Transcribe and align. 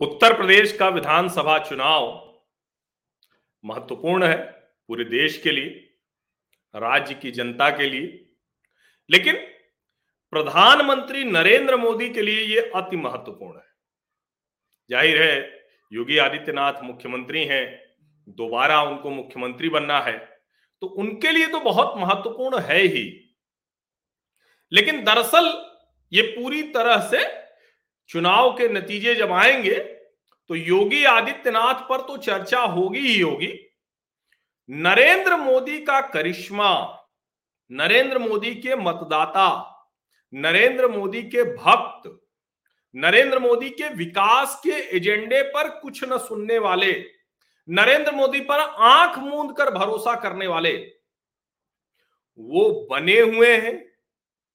उत्तर 0.00 0.36
प्रदेश 0.36 0.72
का 0.72 0.88
विधानसभा 0.88 1.58
चुनाव 1.60 2.04
महत्वपूर्ण 3.64 4.24
है 4.24 4.36
पूरे 4.88 5.04
देश 5.06 5.36
के 5.38 5.50
लिए, 5.50 5.68
राज्य 6.74 7.14
की 7.14 7.30
जनता 7.30 7.68
के 7.70 7.88
लिए। 7.88 8.26
लेकिन 9.10 9.36
प्रधानमंत्री 10.32 11.24
नरेंद्र 11.26 11.76
मोदी 11.76 12.08
के 12.10 12.22
लिए 12.22 12.42
यह 12.46 12.72
अति 12.74 12.96
महत्वपूर्ण 12.96 13.56
है। 13.56 13.68
ज़ाहिर 14.90 15.22
है, 15.22 15.36
योगी 15.92 16.18
आदित्यनाथ 16.18 16.82
मुख्यमंत्री 16.82 17.44
हैं, 17.44 17.64
दोबारा 18.28 18.82
उनको 18.82 19.10
मुख्यमंत्री 19.10 19.68
बनना 19.68 19.98
है 20.00 20.18
तो 20.82 20.86
उनके 20.86 21.30
लिए 21.30 21.46
तो 21.46 21.60
बहुत 21.60 21.94
महत्वपूर्ण 21.98 22.60
है 22.62 22.78
ही। 22.78 23.04
लेकिन 24.72 25.02
दरअसल 25.04 25.52
ये 26.12 26.22
पूरी 26.28 26.62
तरह 26.72 27.00
से 27.10 27.24
चुनाव 28.10 28.52
के 28.52 28.68
नतीजे 28.68 29.14
जब 29.14 29.32
आएँगे 29.32 29.78
तो 30.50 30.54
योगी 30.54 31.04
आदित्यनाथ 31.04 31.88
पर 31.88 32.00
तो 32.00 32.16
चर्चा 32.16 32.60
होगी 32.60 33.00
ही 33.00 33.20
होगी। 33.20 33.52
नरेंद्र 34.68 35.36
मोदी 35.36 35.78
का 35.80 36.00
करिश्मा, 36.00 36.70
नरेंद्र 37.70 38.18
मोदी 38.18 38.54
के 38.54 38.76
मतदाता, 38.76 39.46
नरेंद्र 40.32 40.88
मोदी 40.88 41.22
के 41.22 41.42
भक्त, 41.56 42.10
नरेंद्र 42.94 43.38
मोदी 43.38 43.70
के 43.70 43.88
विकास 43.88 44.60
के 44.64 44.96
एजेंडे 44.96 45.42
पर 45.42 45.68
कुछ 45.80 46.04
न 46.04 46.18
सुनने 46.18 46.58
वाले, 46.58 46.92
नरेंद्र 47.68 48.12
मोदी 48.12 48.40
पर 48.40 48.60
आँख 48.60 49.18
मूंद 49.18 49.56
कर 49.56 49.70
भरोसा 49.70 50.14
करने 50.14 50.46
वाले, 50.46 50.72
वो 52.38 52.88
बने 52.90 53.20
हुए 53.20 53.56
हैं, 53.56 53.92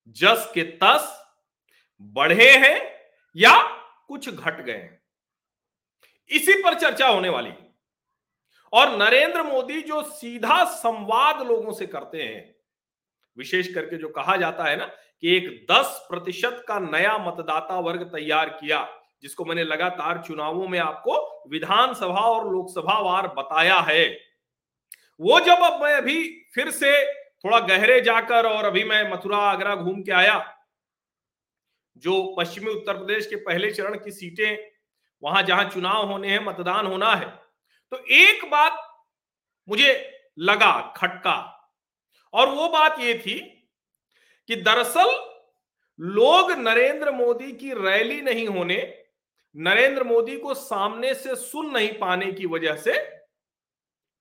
जस 0.07 0.51
के 0.53 0.63
तस, 0.63 1.13
बढ़े 2.01 2.51
हैं 2.57 2.94
या 3.35 3.61
कुछ 4.07 4.29
घट 4.29 4.61
गए 4.61 4.89
इसी 6.29 6.53
पर 6.63 6.79
चर्चा 6.79 7.07
होने 7.07 7.29
वाली 7.29 7.51
और 8.73 8.95
नरेंद्र 8.97 9.43
मोदी 9.43 9.81
जो 9.81 10.01
सीधा 10.03 10.63
संवाद 10.65 11.41
लोगों 11.47 11.73
से 11.73 11.85
करते 11.87 12.23
हैं, 12.23 12.55
विशेष 13.37 13.73
करके 13.73 13.97
जो 13.97 14.09
कहा 14.09 14.35
जाता 14.35 14.63
है 14.63 14.75
ना 14.75 14.85
कि 14.85 15.35
एक 15.37 15.65
10 15.71 15.99
प्रतिशत 16.09 16.63
का 16.67 16.79
नया 16.79 17.17
मतदाता 17.17 17.79
वर्ग 17.79 18.03
तैयार 18.05 18.49
किया, 18.49 18.87
जिसको 19.21 19.45
मैंने 19.45 19.63
लगातार 19.63 20.23
चुनावों 20.27 20.67
में 20.67 20.79
आपको 20.79 21.43
विधानसभा 21.49 22.21
और 22.21 22.51
लोकसभा 22.51 22.99
वार 22.99 23.27
बताया 23.27 23.79
है। 23.79 24.07
वो 25.19 25.39
जब 25.39 25.63
अब 25.63 25.81
मैं 25.83 25.93
अभी 25.93 26.23
फिर 26.55 26.71
से 26.71 26.91
थोड़ा 27.13 27.59
गहरे 27.59 28.01
जाकर 28.01 28.45
और 28.45 28.65
अभी 28.65 28.83
मैं 28.83 29.11
मथुरा, 29.11 29.37
आगरा 29.37 29.75
घूम 29.75 30.01
के 30.01 30.11
आया 30.11 30.37
जो 31.97 32.35
पश्चिमी 32.39 32.71
उत्तर 32.71 32.97
प्रदेश 32.97 33.27
के 33.27 33.35
पहले 33.35 33.71
चरण 33.71 33.97
की 33.99 34.11
सीटें, 34.11 34.71
वहाँ 35.23 35.43
जहाँ 35.43 35.69
चुनाव 35.69 36.05
होने 36.05 36.31
हैं, 36.31 36.45
मतदान 36.45 36.85
होना 36.85 37.15
है। 37.15 37.29
तो 37.91 37.97
एक 37.97 38.45
बात 38.45 39.05
मुझे 39.69 40.11
लगा, 40.39 40.93
खटका, 40.97 41.51
और 42.33 42.49
वो 42.49 42.67
बात 42.69 42.99
ये 42.99 43.13
थी 43.19 43.39
कि 44.47 44.55
दरअसल 44.55 45.33
लोग 45.99 46.51
नरेंद्र 46.51 47.11
मोदी 47.11 47.51
की 47.51 47.73
रैली 47.73 48.21
नहीं 48.21 48.47
होने, 48.47 49.05
नरेंद्र 49.55 50.03
मोदी 50.03 50.37
को 50.37 50.53
सामने 50.53 51.13
से 51.13 51.35
सुन 51.35 51.71
नहीं 51.71 51.93
पाने 51.93 52.31
की 52.31 52.45
वजह 52.45 52.75
से 52.75 52.93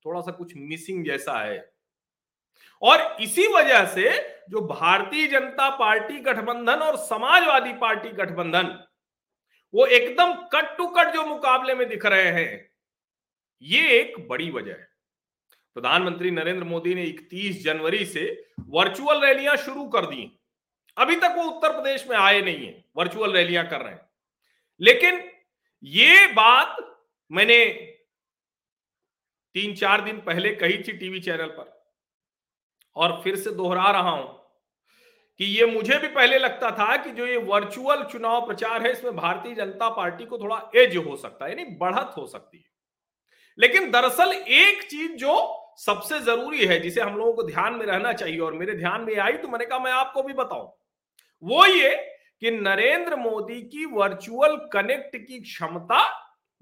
थोड़ा 0.04 0.20
सा 0.20 0.30
कुछ 0.30 0.52
मिसिंग 0.56 1.04
जैसा 1.04 1.38
है। 1.38 1.74
और 2.82 3.16
इसी 3.20 3.46
वजह 3.46 3.84
से 3.86 4.33
जो 4.50 4.60
भारतीय 4.60 5.26
जनता 5.26 5.76
पार्टी 5.76 6.18
गठबंधन 6.18 6.74
और 6.74 6.96
समाजवादी 6.96 7.72
पार्टी 7.72 8.08
गठबंधन, 8.08 8.84
वो 9.74 9.86
एकदम 9.86 10.34
कट 10.34 10.76
टू 10.76 10.86
कट 10.86 11.08
जो 11.08 11.26
मुकाबले 11.26 11.74
में 11.74 11.88
दिख 11.88 12.06
रहे 12.06 12.30
हैं, 12.30 12.70
ये 13.62 13.88
एक 13.88 14.28
बड़ी 14.28 14.50
वजह 14.50 14.72
है। 14.72 14.88
प्रधानमंत्री 15.74 16.30
नरेंद्र 16.30 16.64
मोदी 16.64 16.94
ने 16.94 17.04
31 17.04 17.64
जनवरी 17.64 18.06
से 18.06 18.46
वर्चुअल 18.60 19.20
रैलियाँ 19.20 19.56
शुरू 19.56 19.88
कर 19.88 20.06
दी। 20.06 20.40
अभी 20.98 21.16
तक 21.16 21.34
वो 21.36 21.44
उत्तर 21.44 21.72
प्रदेश 21.72 22.06
में 22.06 22.16
आए 22.16 22.40
नहीं 22.40 22.66
है, 22.66 22.84
वर्चुअल 22.96 23.32
रैलियाँ 23.32 23.66
कर 23.66 23.80
रहे 23.80 23.92
हैं। 23.92 24.10
लेकिन 24.80 25.30
ये 25.84 26.26
बात 26.26 26.76
मैंने 27.32 27.66
तीन 29.54 29.74
चार 29.74 30.00
दिन 30.00 30.20
पहले 30.20 30.54
कही 30.54 30.78
थी 30.78 30.92
टीवी 30.92 31.20
चैनल 31.20 31.46
पर 31.46 31.73
और 32.96 33.20
फिर 33.24 33.36
से 33.36 33.50
दोहरा 33.52 33.90
रहा 33.90 34.10
हूँ 34.10 34.28
कि 35.40 35.44
ये 35.46 35.66
मुझे 35.66 35.98
भी 35.98 36.08
पहले 36.08 36.38
लगता 36.38 36.70
था 36.70 36.96
कि 36.96 37.10
जो 37.10 37.26
ये 37.26 37.36
वर्चुअल 37.38 38.02
चुनाव 38.04 38.46
प्रचार 38.46 38.82
है, 38.82 38.92
इसमें 38.92 39.16
भारतीय 39.16 39.54
जनता 39.54 39.88
पार्टी 39.90 40.24
को 40.24 40.38
थोड़ा 40.38 40.60
एज 40.76 40.96
हो 40.98 41.16
सकता 41.16 41.44
है, 41.44 41.50
यानी 41.50 41.64
बढ़त 41.76 42.14
हो 42.16 42.26
सकती 42.26 42.58
है। 42.58 42.64
लेकिन 43.58 43.90
दरअसल 43.90 44.32
एक 44.32 44.82
चीज़ 44.82 45.12
जो 45.14 45.34
सबसे 45.78 46.20
ज़रूरी 46.20 46.64
है, 46.66 46.78
जिसे 46.80 47.00
हम 47.00 47.16
लोगों 47.16 47.32
को 47.32 47.42
ध्यान 47.42 47.74
में 47.74 47.84
रहना 47.86 48.12
चाहिए, 48.12 48.38
और 48.38 48.52
मेरे 48.54 48.74
ध्यान 48.74 49.00
में 49.00 49.16
आई 49.16 49.32
तो 49.34 49.48
मैंने 49.48 49.64
कहा 49.64 49.78
मैं 49.78 49.92
आपको 49.92 50.22
भी 50.22 50.32
बताऊँ, 50.34 50.72
वो 51.42 51.66
ये 51.66 51.94
कि 52.42 52.50
नरेंद्र 52.52 53.16
मोदी 53.16 53.60
की 53.64 53.84
वर्चुअल 53.86 54.56
कनेक्ट 54.72 55.16
की 55.18 55.40
क्षमता, 55.40 56.02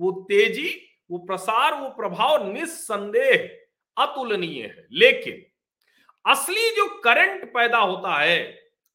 वो 0.00 0.12
तेज़ी, 0.28 0.68
वो 1.10 1.18
प्रसार, 1.20 1.74
वो 1.74 1.88
प्रभाव 1.92 2.52
निस्संदेह 2.52 3.48
अतुलनीय 3.96 4.62
है। 4.62 4.86
लेकिन 4.94 5.44
असली 6.26 6.70
जो 6.70 7.00
करंट 7.00 7.44
पैदा 7.44 7.78
होता 7.78 8.14
है, 8.16 8.38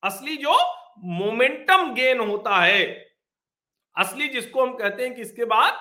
असली 0.03 0.37
जो 0.37 0.57
मोमेंटम 1.03 1.93
गेन 1.93 2.19
होता 2.19 2.55
है, 2.55 2.85
असली 3.95 4.27
जिसको 4.27 4.65
हम 4.65 4.73
कहते 4.73 5.03
हैं 5.03 5.15
कि 5.15 5.21
इसके 5.21 5.45
बाद 5.45 5.73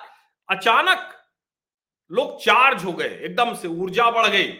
अचानक 0.49 1.13
लोग 2.11 2.41
चार्ज 2.41 2.83
हो 2.85 2.91
गए, 2.93 3.09
एकदम 3.09 3.53
से 3.53 3.67
ऊर्जा 3.67 4.11
बढ़ 4.11 4.27
गई। 4.27 4.51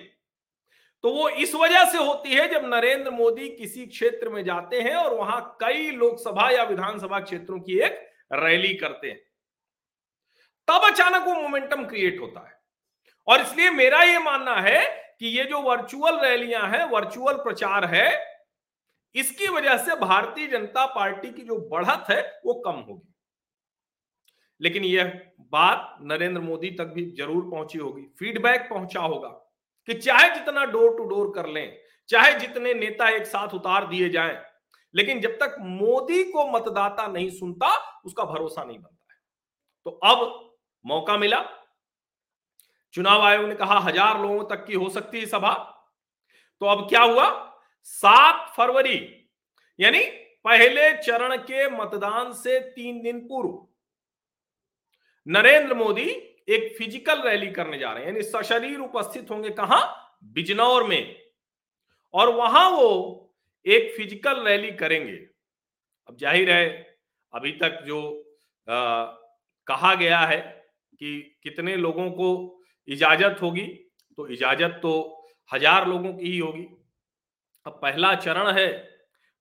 तो 1.03 1.11
वो 1.11 1.29
इस 1.29 1.55
वजह 1.55 1.91
से 1.91 1.97
होती 1.97 2.33
है 2.33 2.47
जब 2.47 2.65
नरेंद्र 2.65 3.11
मोदी 3.11 3.49
किसी 3.49 3.85
क्षेत्र 3.85 4.29
में 4.29 4.43
जाते 4.43 4.81
हैं 4.81 4.95
और 4.95 5.13
वहाँ 5.13 5.57
कई 5.61 5.89
लोकसभा 5.91 6.49
या 6.49 6.63
विधानसभा 6.63 7.19
क्षेत्रों 7.19 7.59
की 7.59 7.79
एक 7.79 8.11
रैली 8.33 8.73
करते 8.73 9.07
हैं। 9.07 9.19
तब 10.67 10.89
अचानक 10.91 11.27
वो 11.27 11.33
मोमेंटम 11.33 11.85
क्रिएट 11.85 12.19
होता 12.21 12.47
है। 12.47 12.59
और 13.27 13.41
इसलिए 13.41 13.69
मेरा 13.69 14.01
ये 14.01 14.19
मानना 14.19 14.55
है 14.55 15.06
कि 15.21 15.27
ये 15.27 15.43
जो 15.43 15.61
वर्चुअल 15.61 16.19
रैलियाँ 16.19 16.67
हैं 16.69 16.83
वर्चुअल 16.85 17.37
प्रचार 17.37 17.85
है, 17.85 18.09
इसकी 19.15 19.47
वजह 19.47 19.77
से 19.77 19.95
भारतीय 19.97 20.47
जनता 20.47 20.85
पार्टी 20.85 21.31
की 21.31 21.41
जो 21.41 21.57
बढ़त 21.69 22.09
है, 22.09 22.21
वो 22.45 22.53
कम 22.65 22.79
होगी। 22.79 23.13
लेकिन 24.61 24.83
यह 24.83 25.11
बात 25.51 25.97
नरेंद्र 26.01 26.41
मोदी 26.41 26.69
तक 26.71 26.85
भी 26.85 27.03
ज़रूर 27.17 27.49
पहुँची 27.51 27.77
होगी। 27.77 28.01
फीडबैक 28.19 28.69
पहुँचा 28.69 29.01
होगा 29.01 29.27
कि 29.87 29.93
चाहे 29.93 30.29
जितना 30.29 30.63
डोर 30.65 30.95
टू 30.97 31.03
डोर 31.05 31.31
कर 31.35 31.47
लें, 31.47 31.77
चाहे 32.09 32.33
जितने 32.39 32.73
नेता 32.73 33.09
एक 33.09 33.25
साथ 33.25 33.53
उतार 33.53 33.87
दिए 33.87 34.09
जाएँ, 34.09 34.37
लेकिन 34.93 35.21
जब 35.21 35.37
तक 35.39 35.55
मोदी 35.59 36.23
को 36.23 36.45
मतदाता 36.47 37.07
नहीं 37.07 37.29
सुनता, 37.29 37.75
उसका 38.05 38.23
भरोसा 38.23 38.63
नहीं 38.63 38.79
बनता 38.79 39.13
है। 39.13 39.19
तो 39.85 39.91
अब 40.03 40.55
मौका 40.85 41.17
मिला 41.17 41.39
चुनाव 42.97 43.21
आयोग 43.21 43.47
ने 43.47 43.55
कहा 43.55 43.77
हज़ार 43.79 44.21
लोगों 44.21 44.43
तक 44.45 44.63
की 44.65 44.73
हो 44.73 44.87
सकती 44.89 45.19
है 45.19 45.25
सभा। 45.27 45.53
तो 46.61 46.65
अब 46.65 46.87
क्या 46.89 47.01
हुआ? 47.01 47.25
सात 47.83 48.53
फरवरी 48.55 48.97
यानी 49.79 49.99
पहले 50.45 50.91
चरण 50.97 51.35
के 51.43 51.67
मतदान 51.71 52.31
से 52.33 52.59
तीन 52.71 53.01
दिन 53.01 53.19
पूर्व 53.27 53.51
नरेंद्र 55.27 55.73
मोदी 55.75 56.07
एक 56.49 56.75
फ़िज़िकल 56.77 57.21
रैली 57.21 57.51
करने 57.51 57.77
जा 57.77 57.91
रहे 57.91 58.03
हैं 58.03 58.11
यानी 58.11 58.23
सशरीर 58.23 58.79
उपस्थित 58.79 59.31
होंगे 59.31 59.49
कहा? 59.51 59.79
बिजनौर 60.33 60.83
में। 60.83 61.15
और 62.13 62.33
वहाँ 62.35 62.69
वो 62.71 62.89
एक 63.65 63.93
फ़िज़िकल 63.97 64.43
रैली 64.47 64.71
करेंगे। 64.73 65.15
अब 66.09 66.17
ज़ाहिर 66.17 66.51
है 66.51 66.67
अभी 67.33 67.51
तक 67.61 67.81
जो 67.87 68.01
आ, 68.67 69.05
कहा 69.67 69.95
गया 69.95 70.19
है 70.19 70.37
कि 71.01 71.39
कितने 71.43 71.75
लोगों 71.77 72.09
को 72.11 72.56
इजाज़त 72.87 73.41
होगी 73.41 73.65
तो 74.17 74.27
इजाज़त 74.29 74.79
तो 74.81 74.93
हज़ार 75.51 75.87
लोगों 75.87 76.13
की 76.13 76.25
ही 76.25 76.37
होगी। 76.37 76.67
अब 77.65 77.79
पहला 77.81 78.13
चरण 78.15 78.51
है, 78.51 78.67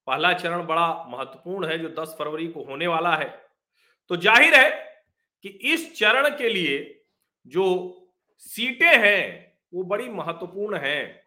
पहला 0.07 0.33
चरण 0.35 0.67
बड़ा 0.67 0.89
महत्वपूर्ण 1.09 1.67
है, 1.67 1.79
जो 1.79 1.89
10 1.95 2.15
फरवरी 2.19 2.47
को 2.49 2.63
होने 2.65 2.87
वाला 2.87 3.15
है। 3.17 3.29
तो 4.11 4.17
ज़ाहिर 4.19 4.55
है 4.55 4.71
कि 5.45 5.49
इस 5.49 5.95
चरण 5.99 6.29
के 6.39 6.49
लिए 6.49 6.79
जो 7.47 7.65
सीटें 8.43 8.97
हैं, 8.99 9.55
वो 9.73 9.83
बड़ी 9.85 10.09
महत्वपूर्ण 10.11 10.79
हैं। 10.79 11.21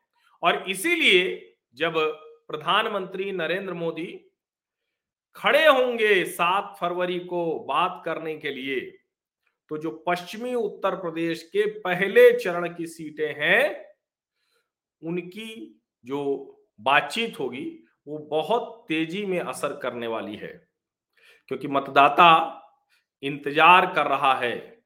और 0.44 0.64
इसीलिए 0.70 1.56
जब 1.78 1.98
प्रधानमंत्री 2.48 3.32
नरेंद्र 3.32 3.74
मोदी 3.74 4.08
खड़े 5.36 5.66
होंगे 5.68 6.24
सात 6.28 6.76
फरवरी 6.80 7.20
को 7.26 7.44
बात 7.68 8.02
करने 8.06 8.36
के 8.38 8.52
लिए 8.52 8.80
तो 9.70 9.78
जो 9.78 10.04
पश्चिमी 10.08 10.54
उत्तर 10.54 10.96
प्रदेश 10.96 11.44
के 11.44 11.66
पहले 11.80 12.32
चरण 12.40 12.74
की 12.76 12.88
सीटें 12.88 13.36
हैं, 13.40 13.86
उनकी 15.02 15.82
जो 16.06 16.22
बातचीत 16.80 17.40
होगी, 17.40 17.84
वो 18.08 18.18
बहुत 18.18 18.86
तेज़ी 18.88 19.26
में 19.26 19.40
असर 19.40 19.74
करने 19.74 20.08
वाली 20.08 20.36
है। 20.36 20.70
क्योंकि 21.48 21.68
मतदाता 21.68 22.56
इंतज़ार 23.24 23.86
कर 23.94 24.08
रहा 24.08 24.34
है। 24.34 24.82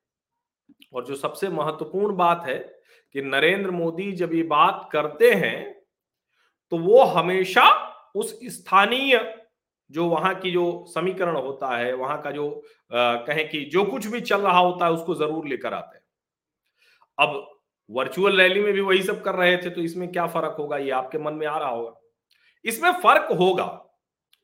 और 0.93 1.05
जो 1.05 1.15
सबसे 1.15 1.49
महत्वपूर्ण 1.49 2.15
बात 2.15 2.45
है 2.47 2.57
कि 3.15 3.21
नरेंद्र 3.21 3.71
मोदी 3.71 4.11
जब 4.11 4.33
ये 4.33 4.43
बात 4.43 4.89
करते 4.91 5.31
हैं 5.31 5.73
तो 6.71 6.77
वो 6.77 7.03
हमेशा 7.03 7.65
उस 8.15 8.39
स्थानीय 8.43 9.17
जो 9.93 10.05
वहाँ 10.07 10.33
की 10.35 10.51
जो 10.51 10.63
समीकरण 10.89 11.35
होता 11.37 11.75
है, 11.77 11.93
वहाँ 11.95 12.21
का 12.21 12.31
जो 12.31 12.49
कहें 12.91 13.47
कि 13.49 13.63
जो 13.65 13.83
कुछ 13.85 14.07
भी 14.07 14.21
चल 14.21 14.41
रहा 14.41 14.59
होता 14.59 14.85
है 14.85 14.91
उसको 14.91 15.15
ज़रूर 15.15 15.47
लेकर 15.47 15.73
आते 15.73 15.97
हैं। 15.97 16.03
अब 17.17 17.49
वर्चुअल 17.89 18.37
रैली 18.37 18.61
में 18.61 18.71
भी 18.73 18.81
वही 18.81 19.01
सब 19.03 19.21
कर 19.23 19.35
रहे 19.35 19.57
थे 19.57 19.69
तो 19.69 19.81
इसमें 19.81 20.11
क्या 20.11 20.25
फ़र्क 20.27 20.55
होगा? 20.59 20.77
ये 20.77 20.91
आपके 20.93 21.17
मन 21.19 21.33
में 21.33 21.47
आ 21.47 21.57
रहा 21.57 21.69
होगा। 21.69 21.93
इसमें 22.65 22.91
फ़र्क 22.93 23.31
होगा। 23.31 23.65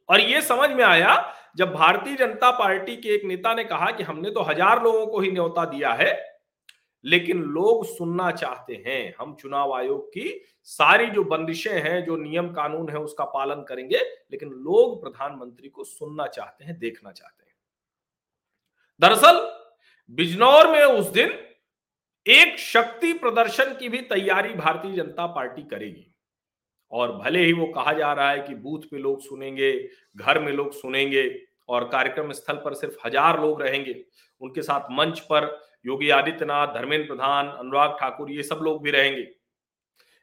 और 0.09 0.19
ये 0.21 0.41
समझ 0.43 0.69
में 0.69 0.83
आया, 0.83 1.33
जब 1.57 1.71
भारतीय 1.73 2.15
जनता 2.15 2.49
पार्टी 2.53 2.95
के 2.95 3.09
एक 3.09 3.25
नेता 3.25 3.53
ने 3.53 3.63
कहा 3.63 3.91
कि 3.91 4.03
हमने 4.03 4.29
तो 4.31 4.41
हज़ार 4.43 4.83
लोगों 4.83 5.05
को 5.07 5.19
ही 5.19 5.31
न्योता 5.31 5.65
दिया 5.65 5.91
है 5.93 6.11
लेकिन 7.05 7.43
लोग 7.43 7.85
सुनना 7.85 8.31
चाहते 8.31 8.83
हैं। 8.87 9.15
हम 9.19 9.35
चुनाव 9.35 9.73
आयोग 9.73 10.09
की 10.09 10.45
सारी 10.63 11.07
जो 11.07 11.23
बंदिशें 11.23 11.81
हैं, 11.81 12.05
जो 12.05 12.17
नियम 12.17 12.53
कानून 12.53 12.89
है, 12.89 12.97
उसका 12.97 13.25
पालन 13.25 13.63
करेंगे, 13.63 13.97
लेकिन 14.31 14.49
लोग 14.49 15.01
प्रधानमंत्री 15.01 15.69
को 15.69 15.83
सुनना 15.83 16.27
चाहते 16.27 16.65
हैं, 16.65 16.79
देखना 16.79 17.11
चाहते 17.11 17.43
हैं। 17.43 17.55
दरअसल, 19.01 19.59
बिजनौर 20.09 20.67
में 20.67 20.83
उस 20.83 21.05
दिन 21.05 21.45
एक 22.27 22.59
शक्ति 22.59 23.13
प्रदर्शन 23.13 23.77
की 23.79 23.89
भी 23.89 23.97
तैयारी 23.97 24.53
भारतीय 24.53 24.91
जनता 24.91 25.27
पार्टी 25.27 25.61
करेगी। 25.61 26.15
और 26.91 27.11
भले 27.11 27.45
ही 27.45 27.53
वो 27.53 27.67
कहा 27.67 27.93
जा 27.93 28.13
रहा 28.13 28.31
है 28.31 28.41
कि 28.41 28.55
बूथ 28.55 28.79
पे 28.79 28.97
लोग 28.97 29.21
सुनेंगे, 29.21 29.89
घर 30.15 30.39
में 30.39 30.53
लोग 30.53 30.71
सुनेंगे, 30.71 31.41
और 31.69 31.89
कार्यक्रम 31.89 32.31
स्थल 32.31 32.55
पर 32.55 32.73
सिर्फ़ 32.73 33.07
हज़ार 33.07 33.41
लोग 33.41 33.61
रहेंगे, 33.61 34.05
उनके 34.41 34.61
साथ 34.61 34.87
मंच 34.91 35.19
पर 35.19 35.68
योगी 35.85 36.09
आदित्यनाथ, 36.09 36.67
धर्मेंद्र 36.67 37.07
प्रधान, 37.07 37.47
अनुराग 37.49 37.97
ठाकुर, 37.99 38.31
ये 38.31 38.43
सब 38.43 38.59
लोग 38.63 38.83
भी 38.83 38.91
रहेंगे। 38.91 39.27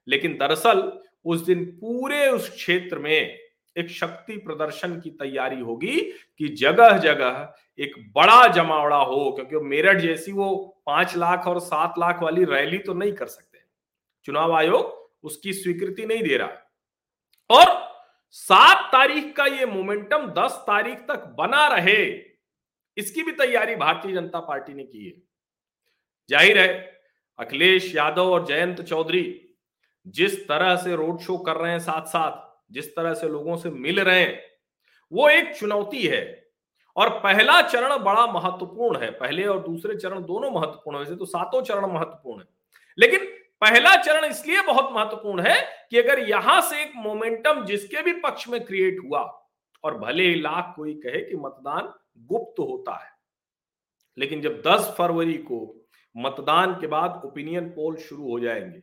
लेकिन 0.09 0.37
दरअसल 0.39 0.93
उस 1.25 1.41
दिन 1.41 1.65
पूरे 1.73 2.29
उस 2.29 2.51
क्षेत्र 2.51 2.99
में 2.99 3.39
एक 3.77 3.89
शक्ति 3.91 4.37
प्रदर्शन 4.37 5.01
की 5.01 5.11
तैयारी 5.13 5.61
होगी 5.61 6.01
कि 6.39 6.49
जगह 6.51 6.97
जगह 6.99 7.55
एक 7.79 7.95
बड़ा 8.15 8.47
जमावड़ा 8.49 8.97
हो, 8.97 9.33
क्योंकि 9.33 9.67
मेरठ 9.67 9.97
जैसी 9.97 10.33
वो 10.33 10.55
पाँच 10.87 11.17
लाख 11.17 11.47
और 11.47 11.61
सात 11.61 11.99
लाख 11.99 12.23
वाली 12.23 12.45
रैली 12.45 12.79
तो 12.79 12.95
नहीं 12.95 13.13
कर 13.13 13.27
सकते। 13.27 13.59
चुनाव 14.27 14.53
आयोग 14.53 15.11
उसकी 15.25 15.53
स्वीकृति 15.53 16.07
नहीं 16.07 16.23
दे 16.23 16.37
रहा। 16.37 16.49
और 17.51 17.75
सात 18.31 18.89
तारीख 18.93 19.35
का 19.37 19.45
ये 19.47 19.67
मोमेंटम 19.67 20.27
दस 20.33 20.53
तारीख 20.67 20.99
तक 21.09 21.27
बना 21.39 21.67
रहे, 21.69 22.05
इसकी 22.97 23.23
भी 23.23 23.33
तैयारी 23.35 23.77
भारतीय 23.77 24.15
जनता 24.15 24.41
पार्टी 24.41 24.75
ने 24.75 24.85
की 24.85 25.07
है। 25.07 25.13
ज़ाहिर 26.31 26.59
है, 26.59 26.69
अखिलेश 27.39 27.95
यादव 27.95 28.33
और 28.33 28.47
जयंत 28.47 28.81
चौधरी 28.83 29.25
जिस 30.07 30.37
तरह 30.49 30.75
से 30.77 30.97
रोड 30.97 31.21
शो 31.21 31.37
कर 31.39 31.57
रहे 31.57 31.71
हैं 31.73 31.79
साथ 31.81 32.07
साथ 32.07 32.45
जिस 32.73 32.95
तरह 32.97 33.15
से 33.15 33.29
लोगों 33.29 33.57
से 33.57 33.71
मिल 33.71 34.01
रहे 34.01 34.21
हैं, 34.21 34.41
वो 35.13 35.29
एक 35.29 35.55
चुनौती 35.57 36.03
है। 36.03 36.25
और 36.97 37.09
पहला 37.21 37.61
चरण 37.63 37.97
बड़ा 37.99 38.27
महत्वपूर्ण 38.29 39.01
है। 39.01 39.11
पहले 39.13 39.45
और 39.45 39.59
दूसरे 39.63 39.97
चरण 39.97 40.23
दोनों 40.23 40.51
महत्वपूर्ण 40.51 40.99
वैसे 40.99 41.17
तो 41.17 41.25
सातों 41.27 41.63
चरण 41.63 41.87
महत्वपूर्ण 41.87 42.41
है। 42.41 42.47
लेकिन 42.99 43.25
पहला 43.63 43.95
चरण 43.97 44.25
इसलिए 44.25 44.63
बहुत 44.63 44.89
महत्वपूर्ण 44.93 45.43
है 45.43 45.57
कि 45.91 45.99
अगर 45.99 46.19
यहाँ 46.21 46.61
से 46.61 46.83
एक 46.83 46.93
मोमेंटम 46.97 47.65
जिसके 47.65 48.03
भी 48.03 48.13
पक्ष 48.21 48.49
में 48.49 48.65
क्रिएट 48.65 48.99
हुआ 49.05 49.21
और 49.85 49.99
भले 49.99 50.25
ही 50.25 50.41
लाख 50.41 50.73
कोई 50.77 50.95
कहे 50.97 51.21
कि 51.21 51.37
मतदान 51.37 51.93
गुप्त 52.29 52.59
होता 52.61 52.95
है, 52.95 53.11
लेकिन 54.19 54.41
जब 54.41 54.61
10 54.63 54.95
फरवरी 54.99 55.37
को 55.43 55.59
मतदान 56.17 56.73
के 56.73 56.87
बाद 56.87 57.23
ओपिनियन 57.25 57.69
पोल 57.69 57.97
शुरू 57.99 58.31
हो 58.31 58.39
जाएँगे। 58.41 58.83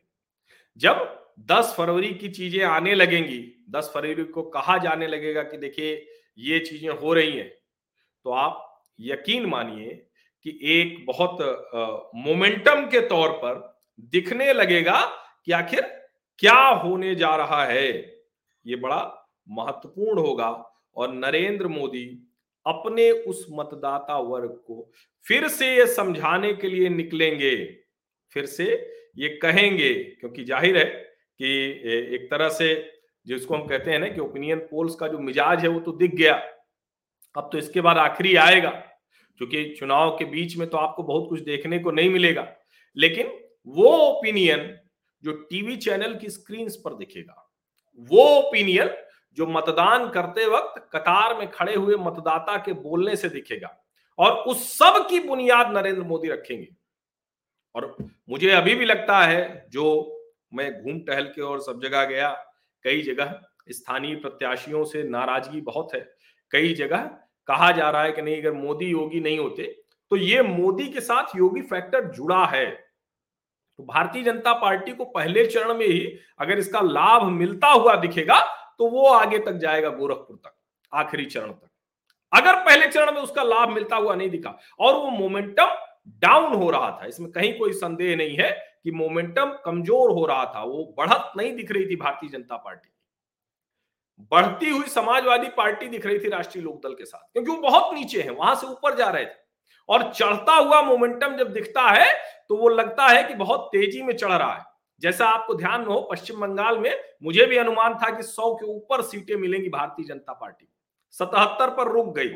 जब 0.80 1.20
10 1.48 1.74
फरवरी 1.78 2.12
की 2.14 2.28
चीज़ें 2.28 2.64
आने 2.64 2.94
लगेंगी 2.94 3.40
10 3.70 3.90
फरवरी 3.94 4.24
को 4.24 4.42
कहा 4.50 4.76
जाने 4.78 5.06
लगेगा 5.06 5.42
कि 5.42 5.56
देखिए, 5.56 6.06
ये 6.38 6.58
चीज़ें 6.58 6.88
हो 6.90 7.12
रही 7.14 7.32
हैं 7.32 7.48
तो 8.24 8.30
आप 8.30 8.82
यकीन 9.00 9.46
मानिए 9.46 9.90
कि 10.46 10.58
एक 10.72 11.04
बहुत 11.06 11.38
मोमेंटम 12.16 12.84
के 12.84 13.00
तौर 13.08 13.32
पर 13.34 13.62
दिखने 14.12 14.52
लगेगा 14.52 15.00
कि 15.46 15.52
आखिर 15.52 15.80
क्या 16.38 16.54
होने 16.54 17.14
जा 17.14 17.34
रहा 17.36 17.64
है। 17.64 17.90
ये 18.66 18.76
बड़ा 18.76 19.02
महत्वपूर्ण 19.48 20.20
होगा 20.20 20.48
और 20.96 21.12
नरेंद्र 21.14 21.68
मोदी 21.68 22.23
अपने 22.66 23.10
उस 23.10 23.46
मतदाता 23.52 24.18
वर्ग 24.20 24.50
को 24.66 24.90
फिर 25.26 25.48
से 25.48 25.74
ये 25.76 25.86
समझाने 25.88 26.52
के 26.54 26.68
लिए 26.68 26.88
निकलेंगे, 26.88 27.54
फिर 28.32 28.46
से 28.46 28.64
ये 29.18 29.28
कहेंगे, 29.38 29.92
क्योंकि 29.94 30.44
ज़ाहिर 30.44 30.76
है 30.78 30.84
कि 30.84 31.48
एक 32.14 32.26
तरह 32.30 32.48
से 32.50 32.74
जिसको 33.26 33.54
हम 33.54 33.66
कहते 33.66 33.90
हैं 33.90 33.98
ना 33.98 34.08
कि 34.08 34.20
ओपिनियन 34.20 34.58
पोल्स 34.70 34.94
का 34.94 35.08
जो 35.08 35.18
मिजाज 35.20 35.62
है 35.62 35.68
वो 35.68 35.80
तो 35.80 35.92
दिख 35.94 36.14
गया। 36.14 36.34
अब 37.34 37.48
तो 37.52 37.58
इसके 37.58 37.80
बाद 37.80 37.98
आखिरी 37.98 38.34
आएगा, 38.36 38.70
क्योंकि 39.40 39.64
चुनाव 39.78 40.10
के 40.18 40.24
बीच 40.26 40.56
में 40.56 40.68
तो 40.68 40.76
आपको 40.78 41.02
बहुत 41.02 41.28
कुछ 41.28 41.40
देखने 41.42 41.78
को 41.78 41.90
नहीं 41.90 42.10
मिलेगा। 42.10 42.46
लेकिन 42.96 43.30
वो 43.66 43.96
ओपिनियन 44.00 44.68
जो 45.24 45.32
टीवी 45.50 45.76
चैनल 45.78 46.14
की 46.14 46.30
स्क्रीन 46.30 46.68
पर 46.84 46.94
दिखेगा, 46.94 47.40
वो 48.10 48.24
ओपिनियन 48.32 48.88
जो 49.36 49.46
मतदान 49.46 50.08
करते 50.08 50.46
वक्त 50.46 50.88
कतार 50.92 51.36
में 51.38 51.50
खड़े 51.50 51.74
हुए 51.74 51.96
मतदाता 51.96 52.56
के 52.56 52.72
बोलने 52.72 53.16
से 53.16 53.28
दिखेगा। 53.28 53.76
और 54.18 54.32
उस 54.44 54.66
सब 54.78 55.06
की 55.10 55.18
बुनियाद 55.20 55.76
नरेंद्र 55.76 56.02
मोदी 56.02 56.28
रखेंगे। 56.28 56.66
और 57.74 57.96
मुझे 58.30 58.50
अभी 58.50 58.74
भी 58.74 58.84
लगता 58.84 59.20
है, 59.20 59.66
जो 59.70 60.20
मैं 60.54 60.82
घूम 60.82 60.98
टहल 60.98 61.24
के 61.24 61.42
और 61.42 61.60
सब 61.60 61.80
जगह 61.82 62.04
गया, 62.04 62.30
कई 62.84 63.02
जगह 63.02 63.40
स्थानीय 63.70 64.14
प्रत्याशियों 64.16 64.84
से 64.84 65.02
नाराज़गी 65.02 65.60
बहुत 65.60 65.94
है। 65.94 66.00
कई 66.52 66.74
जगह 66.74 67.10
कहा 67.48 67.70
जा 67.72 67.90
रहा 67.90 68.02
है 68.02 68.12
कि 68.12 68.22
नहीं, 68.22 68.40
अगर 68.40 68.52
मोदी 68.52 68.86
योगी 68.86 69.20
नहीं 69.20 69.38
होते 69.38 69.62
तो 70.10 70.16
ये 70.16 70.42
मोदी 70.42 70.86
के 70.88 71.00
साथ 71.00 71.36
योगी 71.36 71.60
फैक्टर 71.62 72.04
जुड़ा 72.06 72.44
है। 72.46 72.66
तो 73.78 73.84
भारतीय 73.84 74.22
जनता 74.22 74.52
पार्टी 74.52 74.92
को 74.92 75.04
पहले 75.04 75.44
चरण 75.46 75.74
में 75.74 75.86
ही 75.86 76.00
अगर 76.38 76.58
इसका 76.58 76.80
लाभ 76.80 77.22
मिलता 77.24 77.68
हुआ 77.68 77.94
दिखेगा 77.96 78.40
तो 78.80 78.88
वो 78.88 79.06
आगे 79.08 79.38
तक 79.40 79.58
जाएगा 79.58 79.88
गोरखपुर 79.90 80.36
तक, 80.36 80.54
आखिरी 80.92 81.24
चरण 81.26 81.50
तक। 81.50 81.68
अगर 82.32 82.56
पहले 82.64 82.86
चरण 82.88 83.12
में 83.12 83.20
उसका 83.20 83.42
लाभ 83.44 83.68
मिलता 83.70 83.96
हुआ 83.96 84.14
नहीं 84.14 84.30
दिखा 84.30 84.58
और 84.80 84.94
वो 84.94 85.10
मोमेंटम 85.10 85.76
डाउन 86.22 86.54
हो 86.54 86.70
रहा 86.70 86.90
था, 86.92 87.06
इसमें 87.06 87.30
कहीं 87.32 87.52
कोई 87.58 87.72
संदेह 87.74 88.16
नहीं 88.16 88.36
है 88.36 88.50
कि 88.84 88.90
मोमेंटम 88.92 89.52
कमज़ोर 89.64 90.10
हो 90.10 90.24
रहा 90.26 90.44
था, 90.46 90.62
वो 90.62 90.94
बढ़त 90.98 91.32
नहीं 91.36 91.54
दिख 91.56 91.70
रही 91.72 91.86
थी 91.86 91.96
भारतीय 91.96 92.30
जनता 92.30 92.56
पार्टी 92.56 92.90
बढ़ती 94.32 94.68
हुई 94.68 94.86
समाजवादी 94.88 95.48
पार्टी 95.56 95.88
दिख 95.88 96.04
रही 96.06 96.18
थी 96.18 96.28
राष्ट्रीय 96.30 96.64
लोकदल 96.64 96.92
के 96.92 97.04
साथ, 97.04 97.32
क्योंकि 97.32 97.50
वो 97.50 97.56
बहुत 97.60 97.94
नीचे 97.94 98.22
है, 98.22 98.30
वहाँ 98.30 98.54
से 98.54 98.66
ऊपर 98.66 98.94
जा 98.96 99.08
रहे 99.08 99.24
थे। 99.24 99.42
और 99.88 100.02
चढ़ता 100.12 100.52
हुआ 100.54 100.80
मोमेंटम 100.82 101.36
जब 101.36 101.52
दिखता 101.52 101.82
है 101.82 102.12
तो 102.48 102.56
वो 102.56 102.68
लगता 102.70 103.06
है 103.06 103.22
कि 103.24 103.34
बहुत 103.36 103.68
तेज़ी 103.72 104.02
में 104.02 104.14
चढ़ 104.14 104.32
रहा 104.32 104.54
है। 104.54 104.62
जैसा 105.00 105.26
आपको 105.26 105.54
ध्यान 105.54 105.80
में 105.80 105.88
हो, 105.88 106.08
पश्चिम 106.12 106.40
बंगाल 106.40 106.78
में 106.78 107.04
मुझे 107.22 107.46
भी 107.46 107.56
अनुमान 107.56 107.94
था 107.94 108.16
कि 108.16 108.22
सौ 108.22 108.54
के 108.54 108.66
ऊपर 108.66 109.02
सीटें 109.02 109.36
मिलेंगी 109.36 109.68
भारतीय 109.68 110.06
जनता 110.06 110.32
पार्टी। 110.32 110.68
सतहत्तर 111.10 111.70
पर 111.70 111.92
रुक 111.92 112.14
गई। 112.16 112.28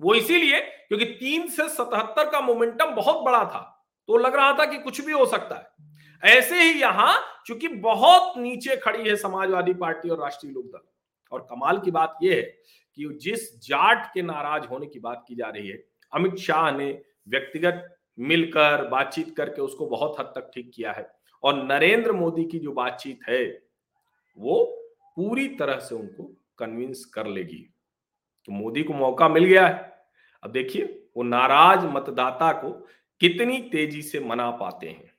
वो 0.00 0.14
इसीलिए 0.14 0.60
क्योंकि 0.60 1.04
तीन 1.04 1.48
से 1.48 1.68
सतहत्तर 1.68 2.30
का 2.30 2.40
मोमेंटम 2.40 2.90
बहुत 2.90 3.24
बड़ा 3.24 3.44
था। 3.44 3.88
तो 4.06 4.16
लग 4.16 4.34
रहा 4.34 4.52
था 4.52 4.64
कि 4.64 4.78
कुछ 4.78 5.00
भी 5.00 5.12
हो 5.12 5.26
सकता 5.26 5.54
है। 5.54 5.86
ऐसे 6.30 6.62
ही 6.62 6.80
यहाँ, 6.80 7.42
चूँकि 7.46 7.68
बहुत 7.68 8.38
नीचे 8.38 8.76
खड़ी 8.76 9.08
है 9.08 9.16
समाजवादी 9.16 9.74
पार्टी 9.74 10.08
और 10.08 10.18
राष्ट्रीय 10.18 10.52
लोकदल। 10.52 10.80
और 11.32 11.40
कमाल 11.40 11.78
की 11.78 11.90
बात 11.90 12.18
यह 12.22 12.36
है 12.36 12.42
कि 12.96 13.18
जिस 13.22 13.60
जाट 13.60 14.14
के 14.14 14.22
नाराज़ 14.22 14.64
होने 14.64 14.86
की 14.86 14.98
बात 14.98 15.24
की 15.28 15.34
जा 15.34 15.48
रही 15.48 15.68
है, 15.68 15.84
अमित 16.12 16.36
शाह 16.36 16.70
ने 16.70 17.02
व्यक्तिगत 17.28 17.95
मिलकर 18.18 18.88
बातचीत 18.88 19.36
करके 19.36 19.62
उसको 19.62 19.86
बहुत 19.86 20.16
हद 20.18 20.26
तक 20.26 20.50
ठीक 20.54 20.72
किया 20.74 20.92
है। 20.92 21.10
और 21.42 21.64
नरेंद्र 21.64 22.12
मोदी 22.12 22.44
की 22.44 22.58
जो 22.58 22.72
बातचीत 22.72 23.20
है, 23.28 23.62
वो 24.38 24.64
पूरी 25.16 25.48
तरह 25.48 25.78
से 25.78 25.94
उनको 25.94 26.36
कन्विंस 26.58 27.04
कर 27.04 27.26
लेगी। 27.26 27.74
तो 28.44 28.52
मोदी 28.52 28.82
को 28.82 28.92
मौका 28.92 29.28
मिल 29.28 29.44
गया 29.44 29.68
है। 29.68 30.06
अब 30.42 30.52
देखिए, 30.52 31.08
वो 31.16 31.22
नाराज़ 31.22 31.86
मतदाता 31.86 32.52
को 32.52 32.88
कितनी 33.20 33.58
तेज़ी 33.60 34.02
से 34.02 34.20
मना 34.20 34.50
पाते 34.50 34.88
हैं। 34.88 35.14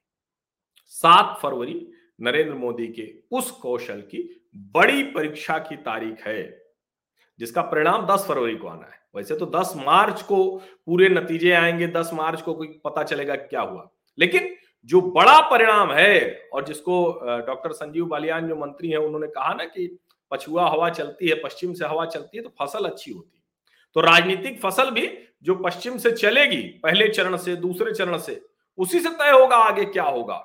सात 0.87 1.39
फरवरी 1.41 1.91
नरेंद्र 2.21 2.53
मोदी 2.53 2.87
के 2.87 3.15
उस 3.31 3.51
कौशल 3.51 4.01
की 4.01 4.49
बड़ी 4.55 5.03
परीक्षा 5.03 5.57
की 5.57 5.75
तारीख 5.75 6.27
है, 6.27 6.63
जिसका 7.39 7.61
परिणाम 7.61 8.05
10 8.05 8.25
फरवरी 8.27 8.55
को 8.55 8.67
आना 8.67 8.87
है। 8.87 8.96
वैसे 9.15 9.35
तो 9.35 9.45
10 9.45 9.73
मार्च 9.77 10.21
को 10.21 10.43
पूरे 10.85 11.09
नतीजे 11.09 11.51
आएँगे 11.51 11.87
10 11.87 12.09
मार्च 12.13 12.41
को 12.41 12.53
कोई 12.53 12.67
पता 12.85 13.03
चलेगा 13.03 13.35
क्या 13.35 13.61
हुआ। 13.61 13.89
लेकिन 14.17 14.55
जो 14.85 15.01
बड़ा 15.01 15.39
परिणाम 15.41 15.91
है 15.91 16.49
और 16.53 16.65
जिसको 16.65 17.03
डॉक्टर 17.47 17.71
संजीव 17.71 18.05
बालियान 18.05 18.47
जो 18.47 18.55
मंत्री 18.55 18.89
है, 18.89 18.97
उन्होंने 18.97 19.27
कहा 19.27 19.53
ना 19.53 19.63
कि 19.63 19.87
पछुआ 20.31 20.69
हवा 20.69 20.89
चलती 20.89 21.27
है, 21.29 21.35
पश्चिम 21.35 21.73
से 21.73 21.85
हवा 21.85 22.05
चलती 22.05 22.37
है 22.37 22.43
तो 22.43 22.49
फ़सल 22.49 22.85
अच्छी 22.85 23.11
होती 23.11 23.37
है। 23.37 23.43
तो 23.95 24.01
राजनीतिक 24.01 24.59
फ़सल 24.61 24.91
भी 24.91 25.07
जो 25.43 25.55
पश्चिम 25.55 25.97
से 25.97 26.11
चलेगी, 26.11 26.61
पहले 26.83 27.07
चरण 27.07 27.37
से, 27.37 27.55
दूसरे 27.55 27.93
चरण 27.93 28.17
से, 28.17 28.41
उसी 28.77 28.99
से 28.99 29.09
तय 29.09 29.31
होगा 29.31 29.55
आगे 29.55 29.85
क्या 29.85 30.03
होगा। 30.03 30.37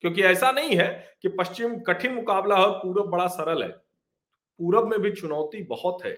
क्योंकि 0.00 0.22
ऐसा 0.22 0.50
नहीं 0.52 0.76
है 0.76 0.88
कि 1.22 1.28
पश्चिम 1.28 1.78
कठिन 1.78 2.12
मुकाबला 2.12 2.56
है 2.56 2.70
पूरब 2.72 3.06
बड़ा 3.06 3.26
सरल 3.26 3.62
है। 3.62 3.68
पूरब 3.68 4.88
में 4.88 5.00
भी 5.00 5.10
चुनौती 5.12 5.62
बहुत 5.62 6.04
है। 6.04 6.16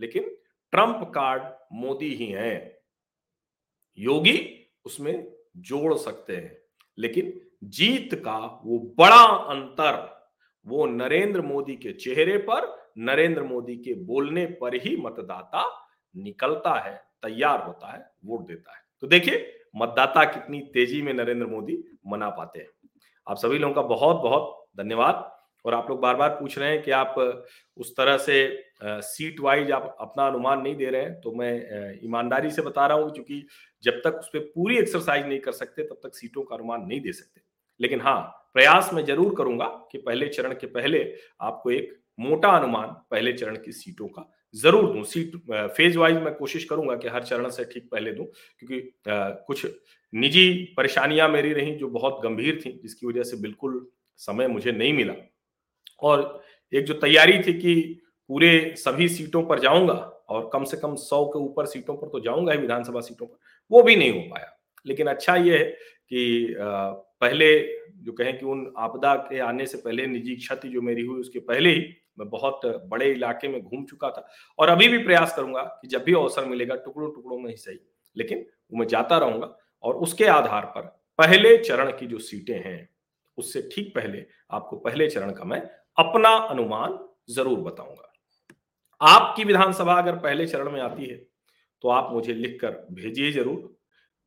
लेकिन 0.00 0.36
ट्रंप 0.74 1.10
कार्ड 1.14 1.42
मोदी 1.72 2.14
ही 2.14 2.26
है। 2.26 2.82
योगी 3.98 4.38
उसमें 4.84 5.32
जोड़ 5.56 5.94
सकते 5.94 6.36
हैं, 6.36 6.56
लेकिन 6.98 7.40
जीत 7.64 8.14
का 8.14 8.38
वो 8.64 8.78
बड़ा 8.98 9.24
अंतर, 9.50 10.26
वो 10.66 10.86
नरेंद्र 10.86 11.40
मोदी 11.40 11.76
के 11.76 11.92
चेहरे 11.92 12.36
पर, 12.38 12.92
नरेंद्र 12.98 13.42
मोदी 13.42 13.76
के 13.76 13.94
बोलने 13.94 14.46
पर 14.46 14.74
ही 14.74 14.96
मतदाता 14.96 15.64
निकलता 16.14 16.74
है, 16.80 16.96
तैयार 17.22 17.62
होता 17.62 17.92
है, 17.92 18.10
वोट 18.24 18.46
देता 18.46 18.76
है। 18.76 18.82
तो 19.00 19.06
देखिए, 19.06 19.54
मतदाता 19.76 20.24
कितनी 20.24 20.60
तेज़ी 20.74 21.02
में 21.02 21.12
नरेंद्र 21.14 21.46
मोदी 21.46 21.82
मना 22.06 22.28
पाते 22.30 22.58
हैं। 22.58 22.68
आप 23.26 23.36
सभी 23.36 23.58
लोगों 23.58 23.74
का 23.74 23.82
बहुत 23.82 24.16
बहुत 24.16 24.66
धन्यवाद, 24.76 25.30
और 25.64 25.74
आप 25.74 25.90
लोग 25.90 26.00
बार 26.00 26.16
बार 26.16 26.30
पूछ 26.30 26.58
रहे 26.58 26.70
हैं 26.70 26.82
कि 26.82 26.90
आप 26.90 27.14
उस 27.76 27.96
तरह 27.96 28.18
से 28.18 28.63
सीट 28.80 29.40
वाइज 29.40 29.70
आप 29.72 29.96
अपना 30.00 30.26
अनुमान 30.26 30.60
नहीं 30.62 30.74
दे 30.76 30.90
रहे 30.90 31.02
हैं 31.02 31.14
तो 31.20 31.32
मैं 31.32 31.52
ईमानदारी 32.04 32.50
से 32.50 32.62
बता 32.62 32.86
रहा 32.86 32.98
हूँ 32.98 33.10
क्योंकि 33.12 33.46
जब 33.84 34.00
तक 34.04 34.18
उस 34.20 34.28
पर 34.28 34.38
पूरी 34.54 34.78
एक्सरसाइज 34.78 35.26
नहीं 35.26 35.38
कर 35.40 35.52
सकते 35.52 35.82
तब 35.82 36.00
तक 36.02 36.14
सीटों 36.14 36.42
का 36.42 36.56
अनुमान 36.56 36.86
नहीं 36.86 37.00
दे 37.00 37.12
सकते। 37.12 37.40
लेकिन 37.80 38.00
हाँ 38.00 38.20
प्रयास 38.54 38.90
मैं 38.94 39.04
ज़रूर 39.04 39.34
करूँगा 39.38 39.66
कि 39.92 39.98
पहले 39.98 40.28
चरण 40.28 40.52
के 40.54 40.66
पहले 40.68 41.04
आपको 41.42 41.70
एक 41.70 41.98
मोटा 42.18 42.48
अनुमान 42.50 42.88
पहले 43.10 43.32
चरण 43.32 43.56
की 43.56 43.72
सीटों 43.72 44.06
का 44.08 44.30
ज़रूर 44.54 44.92
दूँ। 44.92 45.02
सीट 45.04 45.36
फ़ेज़ 45.48 45.98
वाइज 45.98 46.16
मैं 46.16 46.34
कोशिश 46.34 46.64
करूँगा 46.64 46.96
कि 46.96 47.08
हर 47.08 47.22
चरण 47.24 47.48
से 47.50 47.64
ठीक 47.64 47.88
पहले 47.92 48.12
दूँ 48.12 48.26
क्योंकि 48.26 48.78
आ, 49.10 49.30
कुछ 49.30 49.66
निजी 50.12 50.74
परेशानियाँ 50.76 51.28
मेरी 51.28 51.52
रही 51.52 51.74
जो 51.76 51.88
बहुत 51.90 52.20
गंभीर 52.24 52.60
थी 52.64 52.78
जिसकी 52.82 53.06
वजह 53.06 53.22
से 53.22 53.36
बिल्कुल 53.38 53.86
समय 54.20 54.48
मुझे 54.48 54.72
नहीं 54.72 54.92
मिला। 54.92 55.14
और 56.02 56.42
एक 56.72 56.84
जो 56.84 56.94
तैयारी 56.96 57.38
थी 57.38 57.52
कि 57.54 58.00
पूरे 58.30 58.74
सभी 58.78 59.08
सीटों 59.08 59.42
पर 59.42 59.58
जाऊँगा 59.58 59.94
और 60.28 60.48
कम 60.52 60.64
से 60.64 60.76
कम 60.76 60.94
सौ 60.96 61.24
के 61.26 61.38
ऊपर 61.38 61.66
सीटों 61.66 61.96
पर 61.96 62.08
तो 62.08 62.20
जाऊँगा 62.20 62.52
ही 62.52 62.58
विधानसभा 62.58 63.00
सीटों 63.00 63.26
पर। 63.26 63.36
वो 63.70 63.82
भी 63.82 63.96
नहीं 63.96 64.10
हो 64.12 64.20
पाया। 64.30 64.50
लेकिन 64.86 65.06
अच्छा 65.06 65.34
ये 65.36 65.58
है 65.58 65.64
कि 65.64 66.54
पहले 66.58 67.58
जो 67.96 68.12
कहें 68.12 68.36
कि 68.38 68.46
उन 68.46 68.72
आपदा 68.78 69.14
के 69.16 69.38
आने 69.40 69.66
से 69.66 69.78
पहले, 69.78 70.06
निजी 70.06 70.34
क्षति 70.36 70.68
जो 70.68 70.80
मेरी 70.82 71.02
हुई 71.02 71.20
उसके 71.20 71.38
पहले 71.40 71.70
ही 71.70 71.84
मैं 72.18 72.28
बहुत 72.30 72.60
बड़े 72.90 73.10
इलाके 73.12 73.48
में 73.48 73.60
घूम 73.62 73.84
चुका 73.84 74.10
था। 74.10 74.26
और 74.58 74.68
अभी 74.68 74.88
भी 74.88 74.98
प्रयास 74.98 75.34
करूँगा 75.36 75.62
कि 75.82 75.88
जब 75.88 76.04
भी 76.04 76.14
अवसर 76.14 76.44
मिलेगा, 76.44 76.74
टुकड़ों 76.76 77.10
टुकड़ों 77.12 77.38
में 77.38 77.50
ही 77.50 77.56
सही। 77.56 77.78
लेकिन 78.16 78.44
मैं 78.72 78.86
जाता 78.86 79.18
रहूँगा 79.18 79.56
और 79.84 79.94
उसके 79.96 80.24
आधार 80.26 80.64
पर 80.66 80.82
पहले 81.18 81.56
चरण 81.58 81.90
की 81.90 82.06
जो 82.06 82.18
सीटें 82.18 82.54
हैं, 82.56 82.88
उससे 83.38 83.68
ठीक 83.72 83.94
पहले, 83.94 84.24
आपको 84.50 84.76
पहले 84.76 85.08
चरण 85.10 85.32
का 85.32 85.44
मैं 85.44 85.60
अपना 85.96 86.28
अनुमान 86.28 86.98
ज़रूर 87.30 87.58
बताऊँगा। 87.60 88.10
आपकी 89.00 89.44
विधानसभा 89.44 89.94
अगर 89.94 90.16
पहले 90.18 90.46
चरण 90.46 90.70
में 90.70 90.80
आती 90.80 91.06
है 91.06 91.16
तो 91.84 91.88
आप 91.90 92.12
मुझे 92.12 92.34
लिखकर 92.34 92.70
भेजिए 92.92 93.30
ज़रूर 93.32 93.56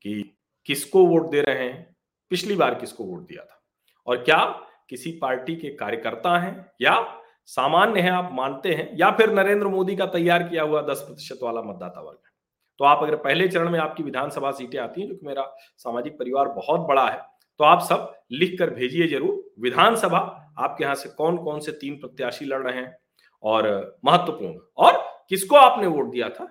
कि 0.05 0.23
किसको 0.67 1.05
वोट 1.05 1.29
दे 1.31 1.41
रहे 1.41 1.63
हैं, 1.63 1.95
पिछली 2.31 2.55
बार 2.55 2.75
किसको 2.75 3.03
वोट 3.03 3.21
दिया 3.21 3.43
था। 3.43 3.61
और 4.07 4.23
क्या 4.23 4.43
किसी 4.89 5.11
पार्टी 5.21 5.55
के 5.55 5.69
कार्यकर्ता 5.75 6.37
हैं 6.39 6.65
या 6.81 6.95
सामान्य 7.47 8.01
है, 8.01 8.09
आप 8.11 8.29
मानते 8.33 8.73
हैं, 8.73 8.89
या 8.95 9.09
फिर 9.11 9.33
नरेंद्र 9.33 9.67
मोदी 9.67 9.95
का 9.95 10.05
तैयार 10.07 10.43
किया 10.43 10.63
हुआ 10.63 10.81
दस 10.83 11.01
प्रतिशत 11.01 11.39
वाला 11.43 11.61
मतदाता 11.63 12.01
वर्ग 12.01 12.17
है। 12.17 12.31
तो 12.79 12.85
आप 12.85 13.03
अगर 13.03 13.15
पहले 13.17 13.47
चरण 13.47 13.69
में 13.69 13.79
आपकी 13.79 14.03
विधानसभा 14.03 14.51
सीटें 14.51 14.77
आती 14.79 15.01
हैं, 15.01 15.07
जो 15.07 15.15
कि 15.15 15.25
मेरा 15.25 15.43
सामाजिक 15.77 16.17
परिवार 16.19 16.47
बहुत 16.53 16.87
बड़ा 16.87 17.07
है 17.07 17.21
तो 17.59 17.63
आप 17.63 17.81
सब 17.83 18.13
लिख 18.33 18.57
कर 18.59 18.69
भेजिए 18.71 19.07
ज़रूर, 19.09 19.43
विधानसभा 19.59 20.17
आपके 20.59 20.83
यहाँ 20.83 20.95
से 20.95 21.09
कौन 21.11 21.37
कौन 21.39 21.59
से 21.59 21.71
तीन 21.73 21.95
प्रत्याशी 21.97 22.45
लड़ 22.45 22.61
रहे 22.61 22.75
हैं 22.75 22.97
और 23.43 23.99
महत्वपूर्ण। 24.05 24.59
और 24.77 25.03
किसको 25.29 25.55
आपने 25.55 25.87
वोट 25.87 26.11
दिया 26.11 26.29
था? 26.29 26.45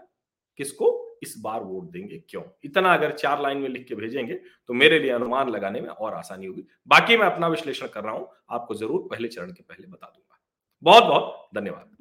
किसको? 0.58 1.02
इस 1.22 1.34
बार 1.38 1.62
वोट 1.62 1.84
देंगे 1.84 2.18
क्यों? 2.20 2.42
इतना 2.64 2.92
अगर 2.94 3.12
चार 3.12 3.40
लाइन 3.42 3.58
में 3.58 3.68
लिख 3.68 3.86
के 3.88 3.94
भेजेंगे 3.94 4.34
तो 4.34 4.74
मेरे 4.74 4.98
लिए 4.98 5.10
अनुमान 5.10 5.48
लगाने 5.48 5.80
में 5.80 5.88
और 5.88 6.14
आसानी 6.14 6.46
होगी। 6.46 6.66
बाकी 6.88 7.16
मैं 7.16 7.26
अपना 7.26 7.48
विश्लेषण 7.48 7.86
कर 7.86 8.04
रहा 8.04 8.14
हूँ, 8.14 8.28
आपको 8.50 8.74
ज़रूर 8.74 9.06
पहले 9.10 9.28
चरण 9.28 9.52
के 9.52 9.62
पहले 9.62 9.86
बता 9.86 10.06
दूँगा। 10.06 10.38
बहुत 10.82 11.04
बहुत 11.04 11.48
धन्यवाद। 11.54 11.95